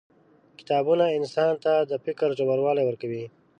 [0.59, 3.25] •کتابونه انسان ته د فکر ژوروالی ورکوي.